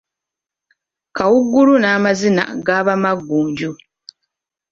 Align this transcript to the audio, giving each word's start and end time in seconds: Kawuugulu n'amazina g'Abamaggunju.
Kawuugulu 1.17 1.73
n'amazina 1.79 2.43
g'Abamaggunju. 2.65 3.71